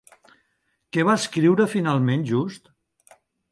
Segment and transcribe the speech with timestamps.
[0.97, 2.75] Què va escriure finalment Just?